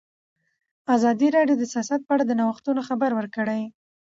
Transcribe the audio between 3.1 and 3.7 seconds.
ورکړی.